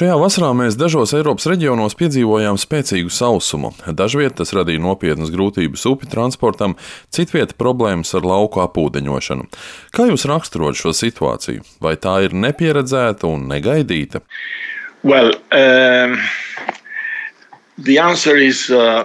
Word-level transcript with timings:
Šajā 0.00 0.14
vasarā 0.16 0.54
mēs 0.56 0.78
dažos 0.80 1.10
Eiropas 1.12 1.44
reģionos 1.50 1.92
piedzīvojām 2.00 2.56
spēcīgu 2.56 3.10
sausumu. 3.12 3.74
Dažviet 3.84 4.38
tas 4.38 4.54
radīja 4.56 4.80
nopietnas 4.80 5.28
grūtības 5.34 5.82
upju 5.90 6.08
transportam, 6.08 6.74
citvieta 7.12 7.52
problēmas 7.60 8.14
ar 8.16 8.24
lauku 8.24 8.62
apūdeņošanu. 8.64 9.44
Kā 9.92 10.06
jūs 10.08 10.24
raksturot 10.30 10.80
šo 10.80 10.94
situāciju? 10.96 11.66
Vai 11.84 11.98
tā 12.00 12.14
ir 12.24 12.32
nepieredzēta 12.32 13.28
un 13.28 13.44
negaidīta? 13.52 14.22
Well, 15.04 15.36
um, 15.52 16.16
the 17.76 18.00
answer 18.00 18.40
is 18.40 18.70
uh, 18.72 19.04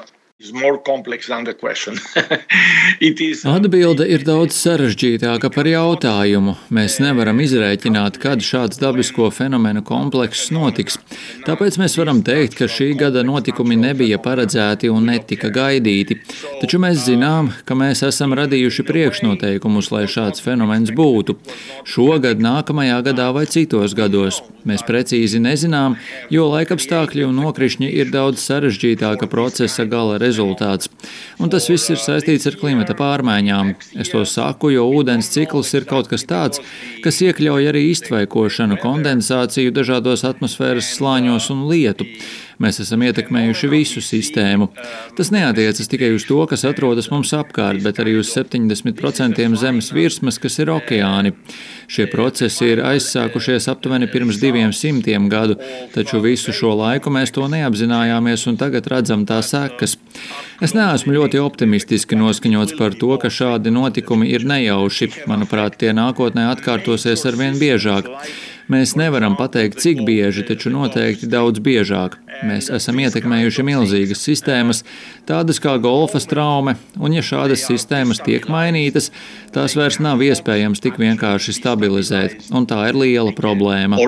Atbilde 3.55 4.05
ir 4.09 4.23
daudz 4.27 4.55
sarežģītāka 4.57 5.49
par 5.53 5.67
jautājumu. 5.69 6.55
Mēs 6.75 6.97
nevaram 7.03 7.39
izrēķināt, 7.43 8.19
kad 8.21 8.43
šāds 8.45 8.79
dabisko 8.81 9.31
fenomenu 9.33 9.83
komplekss 9.85 10.51
notiks. 10.55 10.99
Tāpēc 11.47 11.79
mēs 11.81 11.97
varam 11.99 12.21
teikt, 12.25 12.57
ka 12.59 12.69
šī 12.71 12.91
gada 12.99 13.23
notikumi 13.25 13.77
nebija 13.79 14.19
paredzēti 14.21 14.91
un 14.93 15.09
netika 15.11 15.51
gaidīti. 15.53 16.19
Taču 16.61 16.81
mēs 16.83 17.05
zinām, 17.07 17.51
ka 17.65 17.77
mēs 17.77 18.03
esam 18.07 18.35
radījuši 18.37 18.85
priekšnoteikumus, 18.87 19.91
lai 19.95 20.05
šāds 20.11 20.43
fenomens 20.45 20.93
būtu. 20.95 21.37
Šogad, 21.89 22.43
nākamajā 22.43 23.01
gadā 23.09 23.31
vai 23.35 23.47
citos 23.49 23.97
gados. 23.97 24.43
Mēs 24.65 24.81
precīzi 24.85 25.37
nezinām, 25.41 25.93
jo 26.33 26.47
laikapstākļi 26.49 27.27
un 27.27 27.37
nokrišņi 27.37 27.91
ir 28.01 28.09
daudz 28.13 28.41
sarežģītāka 28.47 29.29
procesa 29.29 29.85
gala 29.89 30.17
rezultāts. 30.35 30.89
Un 31.39 31.49
tas 31.49 31.67
viss 31.69 31.89
ir 31.89 31.99
saistīts 32.01 32.47
ar 32.49 32.57
klimata 32.59 32.95
pārmaiņām. 32.97 33.73
Es 33.99 34.11
to 34.11 34.23
saku, 34.27 34.73
jo 34.75 34.87
ūdens 34.99 35.31
cikls 35.33 35.73
ir 35.77 35.87
kaut 35.89 36.09
kas 36.11 36.25
tāds, 36.27 36.61
kas 37.03 37.21
iekļauj 37.23 37.69
arī 37.71 37.87
iztvaikošanu, 37.93 38.79
kondensāciju 38.83 39.73
dažādos 39.75 40.25
atmosfēras 40.27 40.95
slāņos 40.97 41.51
un 41.53 41.67
lietu. 41.71 42.07
Mēs 42.61 42.79
esam 42.83 43.03
ietekmējuši 43.03 43.69
visu 43.71 44.01
sistēmu. 44.03 44.69
Tas 45.17 45.31
neatiecas 45.33 45.89
tikai 45.91 46.13
uz 46.15 46.23
to, 46.27 46.37
kas 46.47 46.63
atrodas 46.67 47.09
mums 47.11 47.33
apkārt, 47.35 47.83
bet 47.83 47.99
arī 47.99 48.15
uz 48.21 48.31
70% 48.31 49.41
zemes 49.59 49.91
virsmas, 49.95 50.39
kas 50.39 50.59
ir 50.63 50.71
okeāni. 50.71 51.33
Šie 51.91 52.07
procesi 52.11 52.71
ir 52.71 52.81
aizsākušies 52.85 53.67
aptuveni 53.71 54.07
pirms 54.11 54.39
diviem 54.41 54.71
simtiem 54.73 55.27
gadu, 55.29 55.59
taču 55.93 56.21
visu 56.23 56.55
šo 56.55 56.73
laiku 56.79 57.13
mēs 57.13 57.35
to 57.35 57.45
neapzinājāmies 57.51 58.47
un 58.49 58.57
tagad 58.61 58.87
redzam 58.91 59.27
tā 59.27 59.41
sekas. 59.45 59.97
Es 60.63 60.73
neesmu 60.77 61.13
ļoti 61.17 61.43
optimistiski 61.43 62.17
noskaņots 62.17 62.79
par 62.79 62.95
to, 62.95 63.11
ka 63.21 63.29
šādi 63.29 63.73
notikumi 63.75 64.31
ir 64.31 64.47
nejauši. 64.47 65.11
Manuprāt, 65.29 65.75
tie 65.81 65.91
nākotnē 65.95 66.47
atkārtosies 66.55 67.27
arvien 67.27 67.59
biežāk. 67.59 68.07
Mēs 68.65 68.95
nevaram 68.97 69.35
pateikt, 69.37 69.77
cik 69.83 69.99
bieži, 70.07 70.41
taču 70.47 70.71
noteikti 70.73 71.27
daudz 71.29 71.61
biežāk. 71.61 72.15
Mēs 72.49 72.71
esam 72.73 72.97
ietekmējuši 73.03 73.65
milzīgas 73.67 74.23
sistēmas, 74.25 74.81
tādas 75.29 75.61
kā 75.61 75.75
golfa 75.81 76.17
traume, 76.25 76.73
un 76.97 77.13
ja 77.13 77.21
šādas 77.21 77.67
sistēmas 77.69 78.23
tiek 78.25 78.47
mainītas, 78.49 79.11
tās 79.53 79.77
vairs 79.77 79.99
nav 80.01 80.23
iespējams 80.25 80.81
tik 80.81 80.97
vienkārši 80.97 81.53
stabilizēt, 81.59 82.49
un 82.57 82.65
tā 82.65 82.87
ir 82.89 82.97
liela 82.97 83.35
problēma. 83.37 84.01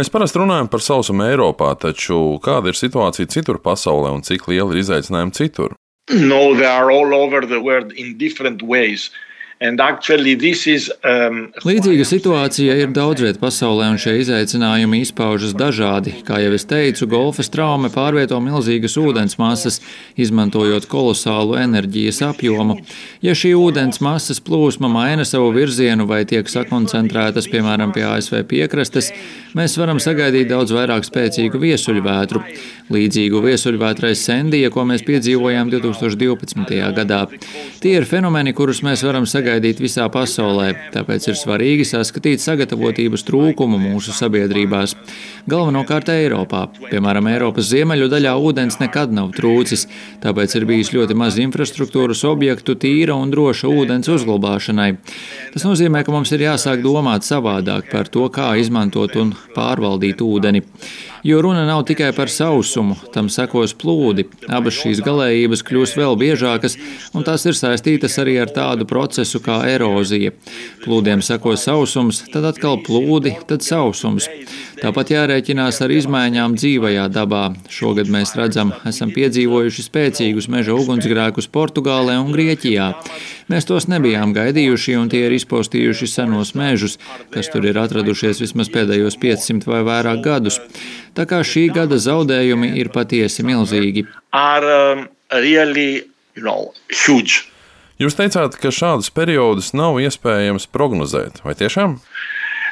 Mēs 0.00 0.10
parasti 0.10 0.42
runājam 0.42 0.68
par 0.74 0.82
sausumu 0.82 1.26
Eiropā, 1.30 1.70
taču 1.78 2.40
kāda 2.42 2.74
ir 2.74 2.82
situācija 2.82 3.30
citur 3.30 3.62
pasaulē 3.62 4.10
un 4.14 4.26
cik 4.26 4.50
liela 4.50 4.74
ir 4.74 4.82
izaicinājuma 4.82 5.38
citur? 5.38 5.78
No, 6.10 6.56
they 6.58 6.66
are 6.66 6.90
all 6.90 7.14
over 7.14 7.46
the 7.46 7.62
world 7.62 7.92
in 7.92 8.18
different 8.18 8.62
ways. 8.62 9.10
Um, 11.04 11.50
Līdzīga 11.68 12.06
situācija 12.08 12.78
ir 12.80 12.94
daudz 12.96 13.20
vietā 13.20 13.42
pasaulē, 13.42 13.90
un 13.92 13.98
šie 14.00 14.14
izaicinājumi 14.22 15.02
izpaužas 15.04 15.52
dažādi. 15.52 16.14
Kā 16.24 16.38
jau 16.40 16.54
es 16.56 16.64
teicu, 16.64 17.04
golfa 17.10 17.44
traume 17.44 17.90
pārvieto 17.92 18.38
milzīgas 18.40 18.96
ūdens 18.96 19.36
masas, 19.36 19.76
izmantojot 20.16 20.88
kolosālu 20.88 21.58
enerģijas 21.60 22.22
apjomu. 22.30 22.78
Ja 23.20 23.36
šī 23.36 23.52
ūdens 23.60 24.00
masas 24.00 24.40
plūsma 24.40 24.88
maina 24.88 25.28
savu 25.28 25.52
virzienu 25.52 26.08
vai 26.08 26.22
tiek 26.24 26.48
sakoncentrētas, 26.48 27.52
piemēram, 27.52 27.92
pie 27.92 28.08
ASV 28.08 28.40
piekrastes, 28.48 29.12
mēs 29.52 29.76
varam 29.76 30.00
sagaidīt 30.00 30.48
daudz 30.48 30.72
vairāk 30.72 31.04
spēcīgu 31.04 31.60
viesuļvētru. 31.68 32.46
Līdzīgu 32.90 33.38
viesuļvētrai 33.44 34.16
Sendija, 34.18 34.66
ko 34.74 34.82
mēs 34.88 35.04
piedzīvojām 35.06 35.68
2012. 35.70 36.78
gadā. 36.96 37.20
Tie 37.78 37.92
ir 37.94 38.06
fenomeni, 38.08 38.50
kurus 38.56 38.80
mēs 38.82 39.04
varam 39.06 39.28
sagaidīt 39.30 39.78
visā 39.78 40.08
pasaulē, 40.10 40.72
tāpēc 40.96 41.28
ir 41.30 41.38
svarīgi 41.38 41.86
saskatīt 41.86 42.42
sagatavotības 42.42 43.22
trūkumu 43.28 43.78
mūsu 43.78 44.10
sabiedrībās. 44.16 44.96
Galvenokārt 45.50 46.10
Eiropā. 46.10 46.64
Piemēram, 46.88 47.28
Eiropas 47.30 47.68
ziemeļu 47.70 48.08
daļā 48.10 48.32
ūdens 48.42 48.80
nekad 48.82 49.14
nav 49.14 49.30
trūcis, 49.38 49.86
tāpēc 50.24 50.58
ir 50.58 50.66
bijis 50.66 50.90
ļoti 50.96 51.14
maz 51.14 51.38
infrastruktūras 51.38 52.24
objektu 52.26 52.74
tīra 52.74 53.14
un 53.14 53.30
droša 53.30 53.70
ūdens 53.70 54.10
uzglabāšanai. 54.10 54.90
Tas 55.54 55.68
nozīmē, 55.68 56.02
ka 56.02 56.16
mums 56.16 56.34
ir 56.34 56.42
jāsāk 56.48 56.82
domāt 56.82 57.22
savādāk 57.28 57.86
par 57.94 58.10
to, 58.10 58.26
kā 58.34 58.50
izmantot 58.58 59.14
un 59.22 59.30
pārvaldīt 59.54 60.26
ūdeni. 60.26 60.66
Jo 61.22 61.42
runa 61.44 61.66
nav 61.68 61.82
tikai 61.84 62.14
par 62.16 62.30
sausumu, 62.80 62.96
tam 63.12 63.28
sekos 63.28 63.74
plūdi. 63.74 64.26
Abas 64.48 64.74
šīs 64.80 65.02
galējības 65.04 65.62
kļūs 65.66 65.96
vēl 65.98 66.16
biežākas, 66.16 66.76
un 67.14 67.24
tās 67.24 67.44
ir 67.46 67.54
saistītas 67.54 68.18
arī 68.18 68.38
ar 68.40 68.48
tādu 68.48 68.86
procesu 68.86 69.40
kā 69.40 69.60
erozija. 69.68 70.32
Plūdiem 70.84 71.22
sekos 71.22 71.64
sausums, 71.64 72.24
tad 72.32 72.44
atkal 72.44 72.80
plūdi, 72.80 73.36
tad 73.46 73.62
sausums. 73.62 74.28
Tāpat 74.80 75.10
jārēķinās 75.12 75.76
ar 75.84 75.92
izmaiņām 75.92 76.54
dzīvajā 76.56 77.02
dabā. 77.12 77.42
Šogad 77.68 78.08
mēs 78.08 78.32
redzam, 78.38 78.70
esam 78.88 79.10
piedzīvojuši 79.12 79.84
spēcīgus 79.84 80.48
meža 80.52 80.72
ugunsgrēkus 80.72 81.50
Portugālē 81.52 82.14
un 82.16 82.30
Grieķijā. 82.32 82.86
Mēs 83.52 83.68
tos 83.68 83.90
nebijām 83.92 84.32
gaidījuši, 84.36 84.96
un 84.96 85.12
tie 85.12 85.26
ir 85.26 85.36
izpostījuši 85.36 86.08
senos 86.08 86.54
mežus, 86.56 86.96
kas 87.34 87.52
tur 87.52 87.68
ir 87.68 87.76
atradušies 87.82 88.40
vismaz 88.40 88.72
pēdējos 88.72 89.20
500 89.20 89.68
vai 89.68 89.82
vairāk 89.90 90.24
gadus. 90.24 90.56
Tā 91.12 91.28
kā 91.28 91.42
šī 91.44 91.68
gada 91.76 92.00
zaudējumi 92.00 92.72
ir 92.80 92.88
patiesi 92.94 93.44
milzīgi. 93.44 94.08
Are, 94.32 94.74
um, 94.96 95.06
really, 95.44 96.06
you 96.38 96.46
know, 96.46 96.72
Jūs 98.00 98.14
teicāt, 98.16 98.54
ka 98.56 98.70
šādus 98.72 99.10
periodus 99.12 99.74
nav 99.76 99.98
iespējams 100.00 100.64
prognozēt, 100.72 101.42
vai 101.44 101.52
tiešām? 101.52 101.98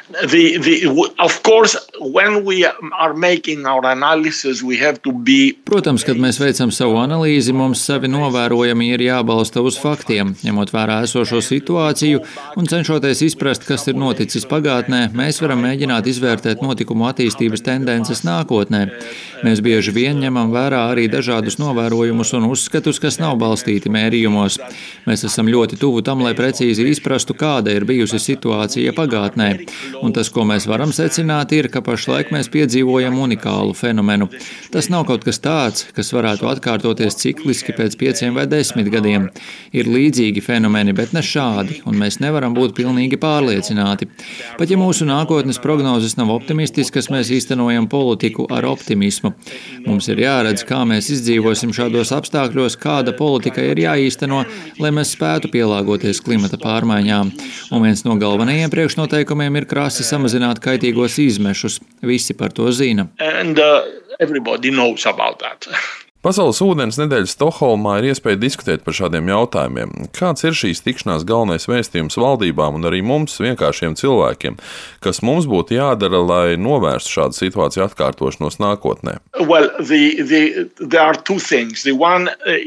The, 0.09 0.57
the, 0.57 1.13
of 1.19 1.43
course, 1.43 1.77
when 1.99 2.43
we 2.45 2.65
are 2.65 3.13
making 3.13 3.65
our 3.65 3.85
analysis, 3.85 4.63
we 4.63 4.77
have 4.77 5.01
to 5.01 5.11
be. 5.11 5.53
Protams, 5.65 6.03
kad 6.07 6.17
mēs 6.17 6.39
veicam 6.41 6.71
savu 6.73 6.97
analīzi, 7.01 7.53
mums 7.55 7.83
savi 7.85 8.09
novērojumi 8.11 8.89
ir 8.95 9.03
jābalsta 9.05 9.61
uz 9.65 9.77
faktiem. 9.79 10.33
Ņemot 10.43 10.73
vērā 10.73 10.99
esošo 11.05 11.41
situāciju 11.45 12.23
un 12.57 12.69
cenšoties 12.69 13.23
izprast, 13.29 13.67
kas 13.69 13.87
ir 13.91 13.99
noticis 13.99 14.47
pagātnē, 14.49 15.07
mēs 15.15 15.41
varam 15.43 15.61
mēģināt 15.67 16.09
izvērtēt 16.09 16.63
notikumu 16.65 17.09
attīstības 17.11 17.65
tendences 17.65 18.25
nākotnē. 18.27 18.85
Mēs 19.45 19.61
bieži 19.63 19.93
vien 19.95 20.19
ņemam 20.19 20.49
vērā 20.51 20.81
arī 20.91 21.05
dažādus 21.11 21.59
novērojumus 21.61 22.33
un 22.35 22.49
uzskatus, 22.49 22.99
kas 22.99 23.19
nav 23.21 23.37
balstīti 23.39 23.91
mērījumos. 23.93 24.57
Mēs 25.07 25.23
esam 25.29 25.47
ļoti 25.51 25.79
tuvu 25.79 26.03
tam, 26.05 26.25
lai 26.25 26.33
precīzi 26.37 26.89
izprastu, 26.89 27.37
kāda 27.37 27.71
ir 27.77 27.85
bijusi 27.87 28.19
situācija 28.19 28.95
pagātnē. 28.97 29.49
Un 29.99 30.13
tas, 30.15 30.29
ko 30.31 30.45
mēs 30.47 30.63
varam 30.69 30.93
secināt, 30.95 31.51
ir, 31.55 31.67
ka 31.71 31.81
pašlaik 31.83 32.29
mēs 32.31 32.47
piedzīvojam 32.53 33.17
unikālu 33.19 33.73
fenomenu. 33.75 34.29
Tas 34.71 34.87
nav 34.91 35.05
kaut 35.09 35.25
kas 35.27 35.41
tāds, 35.43 35.85
kas 35.95 36.13
varētu 36.15 36.47
atkārtoties 36.47 37.17
cikliski 37.19 37.75
pēc 37.75 37.97
pieciem 37.99 38.37
vai 38.37 38.45
desmit 38.47 38.87
gadiem. 38.93 39.27
Ir 39.75 39.89
līdzīgi 39.91 40.43
fenomeni, 40.45 40.95
bet 40.95 41.11
ne 41.15 41.23
šādi, 41.25 41.81
un 41.89 41.99
mēs 41.99 42.19
nevaram 42.23 42.55
būt 42.55 42.77
pilnīgi 42.77 43.19
pārliecināti. 43.19 44.07
Pat 44.59 44.71
ja 44.71 44.79
mūsu 44.79 45.07
nākotnes 45.09 45.59
prognozes 45.59 46.15
nav 46.19 46.31
optimistiskas, 46.37 47.11
mēs 47.11 47.33
īstenojam 47.35 47.89
politiku 47.91 48.47
ar 48.55 48.69
optimismu. 48.71 49.33
Mums 49.87 50.07
ir 50.13 50.23
jāredz, 50.23 50.63
kā 50.69 50.85
mēs 50.87 51.11
izdzīvosim 51.17 51.75
šādos 51.75 52.13
apstākļos, 52.15 52.79
kāda 52.79 53.15
politika 53.19 53.67
ir 53.67 53.83
jāīsteno, 53.83 54.45
lai 54.79 54.93
mēs 54.95 55.11
spētu 55.17 55.51
pielāgoties 55.51 56.23
klimata 56.23 56.61
pārmaiņām. 56.61 57.35
Un 57.75 57.83
viens 57.83 58.05
no 58.07 58.15
galvenajiem 58.21 58.71
priekšnoteikumiem 58.71 59.59
ir 59.59 59.67
krāsa 59.69 59.88
prasa 59.89 60.05
samazināt 60.05 60.59
kaitīgos 60.61 61.15
izmešus. 61.17 61.79
Visi 62.05 62.35
par 62.37 62.53
to 62.53 62.69
zina. 62.71 63.07
And, 63.17 63.57
uh, 63.57 63.87
Pasaules 66.19 66.57
ūdens 66.59 66.97
nedēļas 66.99 67.31
Stokholmā 67.31 67.93
ir 68.01 68.09
iespēja 68.09 68.35
diskutēt 68.41 68.81
par 68.83 68.91
šādiem 68.97 69.29
jautājumiem. 69.31 69.93
Kāds 70.11 70.43
ir 70.43 70.57
šīs 70.57 70.81
tikšanās 70.83 71.21
galvenais 71.23 71.63
vēstījums 71.71 72.17
valdībām 72.19 72.75
un 72.75 72.87
arī 72.89 72.99
mums, 73.07 73.37
vienkāršiem 73.39 73.95
cilvēkiem, 73.95 74.57
kas 74.99 75.21
mums 75.23 75.47
būtu 75.47 75.77
jādara, 75.77 76.19
lai 76.19 76.57
novērstu 76.59 77.13
šādu 77.15 77.37
situāciju 77.37 77.85
atkārtošanos 77.85 78.59
nākotnē? 78.59 79.13
Well, 79.39 79.69
the, 79.79 80.19
the, 80.27 80.41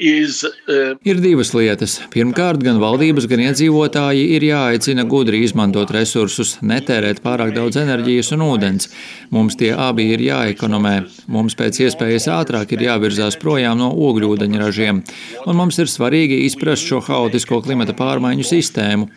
is, 0.01 0.41
uh... 0.49 0.97
Ir 1.05 1.21
divas 1.21 1.53
lietas. 1.53 1.99
Pirmkārt, 2.17 2.65
gan 2.65 2.81
valdības, 2.81 3.29
gan 3.29 3.45
iedzīvotāji 3.51 4.33
ir 4.33 4.49
jāaicina 4.49 5.05
gudri 5.05 5.43
izmantot 5.45 5.93
resursus, 5.93 6.55
netērēt 6.65 7.21
pārāk 7.21 7.53
daudz 7.59 7.77
enerģijas 7.85 8.33
un 8.33 8.49
ūdens. 8.49 8.89
Mums 9.29 9.61
tie 9.61 9.75
abi 9.77 10.09
ir 10.17 10.25
jāekonomē. 10.25 10.97
Mums 11.29 11.61
pēc 11.61 11.85
iespējas 11.85 12.31
ātrāk 12.33 12.73
ir 12.73 12.89
jāvirzās 12.89 13.42
projām 13.43 13.81
no 13.81 13.91
ogļūdeņražiem, 14.09 15.01
un 15.47 15.59
mums 15.59 15.81
ir 15.83 15.91
svarīgi 15.91 16.43
izprast 16.47 16.87
šo 16.89 17.03
haotisko 17.05 17.61
klimata 17.65 17.97
pārmaiņu 17.99 18.47
sistēmu. 18.47 19.09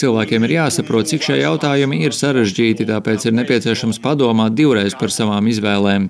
Cilvēkiem 0.00 0.46
ir 0.48 0.56
jāsaprot, 0.56 1.10
cik 1.12 1.28
šie 1.28 1.38
jautājumi 1.42 2.00
ir 2.06 2.16
sarežģīti, 2.16 2.88
tāpēc 2.88 3.28
ir 3.28 3.36
nepieciešams 3.38 4.00
padomāt 4.04 4.56
divreiz 4.58 4.96
par 4.98 5.12
savām 5.14 5.50
izvēlēm. 5.52 6.08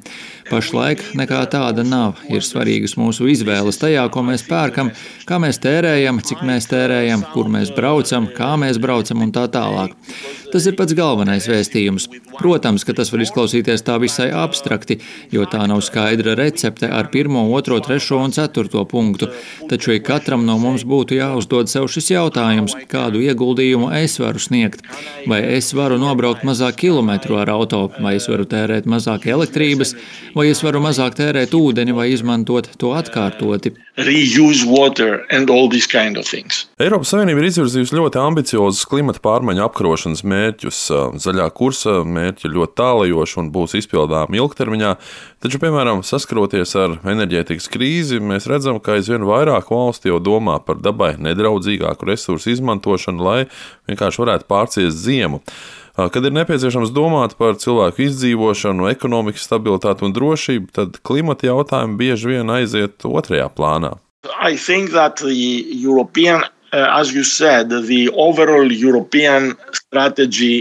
Pašlaik 0.51 1.03
nekā 1.17 1.41
tāda 1.53 1.85
nav. 1.87 2.21
Ir 2.29 2.45
svarīgas 2.45 2.99
mūsu 3.01 3.29
izvēles 3.33 3.81
tajā, 3.81 4.05
ko 4.13 4.25
mēs 4.27 4.45
pērkam, 4.49 4.93
kā 5.29 5.41
mēs 5.41 5.61
tērējam, 5.65 6.21
cik 6.25 6.45
mēs 6.45 6.69
tērējam, 6.71 7.25
kur 7.33 7.49
mēs 7.53 7.73
braucam, 7.75 8.29
kā 8.37 8.55
mēs 8.61 8.81
braucam 8.83 9.25
un 9.25 9.33
tā 9.35 9.47
tālāk. 9.53 9.97
Tas 10.55 10.69
ir 10.71 10.77
pats 10.79 10.95
galvenais 10.95 11.49
vēstījums. 11.51 12.05
Protams, 12.39 12.85
ka 12.87 12.95
tas 12.95 13.09
var 13.11 13.25
izklausīties 13.25 13.83
tā 13.83 13.97
visai 13.99 14.29
abstrakti, 14.39 15.01
jo 15.35 15.43
tā 15.51 15.65
nav 15.67 15.81
skaidra 15.83 16.37
recepte 16.39 16.87
ar 16.87 17.09
pirmo, 17.11 17.43
otro, 17.59 17.81
trešo 17.83 18.21
un 18.23 18.31
ceturto 18.31 18.85
punktu. 18.87 19.33
Taču 19.67 19.97
ik 19.97 20.05
katram 20.07 20.45
no 20.47 20.55
mums 20.63 20.85
būtu 20.87 21.19
jāuzdod 21.19 21.73
sev 21.73 21.89
šis 21.91 22.13
jautājums, 22.13 22.77
kādu 22.87 23.25
ieguldījumu 23.27 23.91
es 23.99 24.15
varu 24.23 24.39
sniegt. 24.39 24.87
Vai 25.27 25.41
es 25.57 25.73
varu 25.75 25.99
nobraukt 25.99 26.47
mazāk 26.47 26.79
kilometru 26.85 27.41
ar 27.43 27.51
auto, 27.51 27.89
vai 27.99 28.15
es 28.21 28.31
varu 28.31 28.47
tērēt 28.47 28.87
mazāk 28.87 29.27
elektrības, 29.35 29.97
vai 30.39 30.53
es 30.53 30.63
varu 30.63 30.85
mazāk 30.87 31.19
tērēt 31.19 31.51
ūdeni 31.59 31.99
vai 31.99 32.13
izmantot 32.15 32.71
to 32.79 32.95
atkārtoti. 32.95 33.75
Kind 35.95 36.19
of 36.19 36.27
Eiropas 36.83 37.11
Savienība 37.13 37.43
ir 37.43 37.47
izvirzījusi 37.47 37.95
ļoti 37.95 38.19
ambiciozus 38.19 38.87
klimata 38.91 39.23
pārmaiņu 39.23 39.63
apkarošanas 39.69 40.25
mērķus 40.27 40.44
mērķus. 40.45 40.81
Zaļā 41.23 41.49
kursa 41.57 42.03
mērķi 42.05 42.51
ļoti 42.53 42.77
tālajoši 42.81 43.39
un 43.43 43.51
būs 43.55 43.77
izpildāmi 43.81 44.41
ilgtermiņā, 44.41 44.95
taču, 45.45 45.61
piemēram, 45.63 46.03
saskaroties 46.05 46.75
ar 46.81 46.99
enerģētikas 47.03 47.71
krīzi, 47.73 48.21
mēs 48.21 48.49
redzam, 48.51 48.81
ka 48.81 48.99
aizvien 48.99 49.25
vairāk 49.29 49.71
valstu 49.73 50.13
jau 50.13 50.21
domā 50.23 50.59
par 50.65 50.81
dabai 50.83 51.15
nedraudzīgāku 51.19 52.11
resursu 52.11 52.53
izmantošanu, 52.55 53.25
lai 53.25 53.41
vienkārši 53.89 54.25
varētu 54.25 54.49
pārciest 54.51 55.01
ziemu. 55.05 55.43
Kad 55.95 56.25
ir 56.27 56.35
nepieciešams 56.35 56.91
domāt 56.91 57.37
par 57.39 57.55
cilvēku 57.63 58.03
izdzīvošanu, 58.09 58.89
ekonomikas 58.91 59.45
stabilitāti 59.47 60.03
un 60.03 60.15
drošību, 60.17 60.73
tad 60.75 60.99
klimata 61.07 61.47
jautājumi 61.53 62.01
bieži 62.01 62.33
vien 62.33 62.51
aiziet 62.51 63.07
otrajā 63.07 63.47
plānā. 63.55 63.95
I 64.41 64.57
think 64.57 64.91
that 64.91 65.21
the 65.21 65.63
European 65.71 66.43
Uh, 66.75 67.01
as 67.01 67.13
you 67.13 67.23
said, 67.23 67.69
the 67.69 68.11
overall 68.17 68.73
European. 68.73 69.55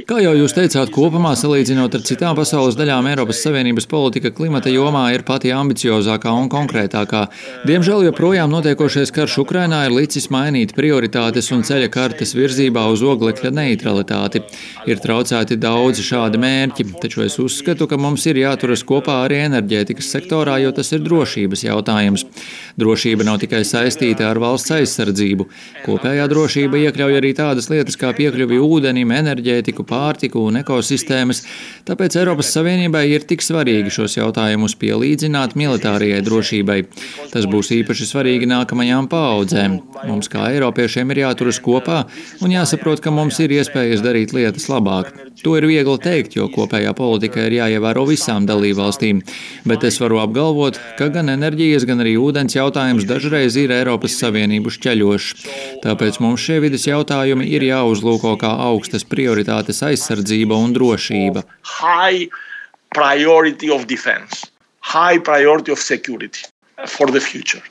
Kā 0.07 0.19
jau 0.21 0.33
jūs 0.37 0.53
teicāt, 0.53 0.91
kopumā 0.93 1.31
salīdzinot 1.39 1.95
ar 1.97 2.03
citām 2.05 2.35
pasaules 2.37 2.77
daļām, 2.77 3.07
Eiropas 3.09 3.39
Savienības 3.41 3.87
politika 3.89 4.29
klimata 4.35 4.69
jomā 4.69 5.07
ir 5.15 5.23
pati 5.25 5.49
ambiciozākā 5.55 6.29
un 6.37 6.49
konkrētākā. 6.53 7.23
Diemžēl 7.65 8.05
joprojām 8.09 8.51
notiekošais 8.53 9.13
karš 9.15 9.39
Ukrainā 9.41 9.83
ir 9.87 9.95
licis 9.95 10.29
mainīt 10.33 10.75
prioritātes 10.77 11.49
un 11.55 11.63
ceļa 11.65 11.89
kartes 11.93 12.35
virzībā 12.37 12.85
uz 12.93 13.01
oglekļa 13.01 13.53
neutralitāti. 13.57 14.43
Ir 14.85 15.01
traucēti 15.01 15.57
daudzi 15.57 16.05
šādi 16.05 16.41
mērķi, 16.43 16.87
taču 17.01 17.25
es 17.25 17.39
uzskatu, 17.41 17.87
ka 17.89 17.97
mums 17.97 18.27
ir 18.29 18.41
jāturas 18.43 18.85
kopā 18.85 19.23
arī 19.25 19.41
enerģētikas 19.47 20.11
sektorā, 20.13 20.59
jo 20.61 20.75
tas 20.77 20.93
ir 20.93 21.01
drošības 21.07 21.65
jautājums. 21.65 22.27
Drošība 22.77 23.25
nav 23.25 23.41
tikai 23.41 23.63
saistīta 23.65 24.29
ar 24.29 24.41
valsts 24.41 24.73
aizsardzību. 24.77 25.49
Kopējā 25.87 26.29
drošība 26.29 26.85
iekļauj 26.85 27.19
arī 27.19 27.33
tādas 27.37 27.69
lietas 27.73 27.97
kā 27.99 28.13
piekļuvi 28.17 28.61
ūdenim, 28.61 29.13
enerģētiku, 29.23 29.85
pārtiku 29.87 30.43
un 30.49 30.59
ekosistēmas, 30.61 31.43
tāpēc 31.87 32.19
Eiropas 32.19 32.51
Savienībai 32.53 33.05
ir 33.09 33.25
tik 33.29 33.43
svarīgi 33.43 33.93
šos 33.97 34.19
jautājumus 34.19 34.77
pielīdzināt 34.83 35.57
militārajai 35.59 36.21
drošībai. 36.27 36.79
Tas 37.33 37.47
būs 37.49 37.71
īpaši 37.79 38.09
svarīgi 38.11 38.49
nākamajām 38.51 39.09
paaudzēm. 39.11 39.79
Mums 40.11 40.31
kā 40.31 40.51
Eiropiešiem 40.53 41.15
ir 41.15 41.23
jāturas 41.25 41.61
kopā 41.63 42.03
un 42.43 42.53
jāsaprot, 42.53 43.01
ka 43.03 43.15
mums 43.15 43.39
ir 43.43 43.55
iespējas 43.57 44.03
darīt 44.05 44.35
lietas 44.35 44.69
labāk. 44.71 45.13
To 45.41 45.55
ir 45.57 45.65
viegli 45.65 45.95
teikt, 45.97 46.35
jo 46.37 46.45
kopējā 46.53 46.93
politika 46.97 47.47
ir 47.47 47.55
jāievēro 47.57 48.05
visām 48.05 48.45
dalībvalstīm, 48.45 49.23
bet 49.67 49.83
es 49.87 49.97
varu 50.01 50.21
apgalvot, 50.21 50.77
ka 50.99 51.09
gan 51.13 51.31
enerģijas, 51.33 51.87
gan 51.89 52.03
arī 52.05 52.13
ūdens 52.21 52.53
jautājums 52.55 53.07
dažreiz 53.09 53.57
ir 53.57 53.73
Eiropas 53.73 54.19
Savienību 54.21 54.71
šķeļošs. 54.77 55.33
Tāpēc 55.83 56.21
mums 56.23 56.45
šie 56.45 56.59
vidas 56.63 56.85
jautājumi 56.87 57.49
ir 57.49 57.65
jāuzlūko 57.71 58.37
kā 58.43 58.53
augstas 58.69 59.07
prioritātes 59.09 59.81
aizsardzība 59.89 60.55
un 60.55 60.77
drošība. 60.77 61.47
High 61.81 62.29
priority 62.93 63.73
of 63.73 63.87
defense, 63.87 64.45
high 64.79 65.17
priority 65.17 65.71
of 65.73 65.79
security 65.79 66.45
for 66.85 67.09
the 67.09 67.19
future. 67.19 67.63